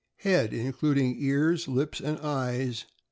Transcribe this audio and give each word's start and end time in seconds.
Head, 0.17 0.51
including 0.51 1.17
ears, 1.21 1.67
lips, 1.67 1.99
and 2.01 2.17
eyes 2.21 2.85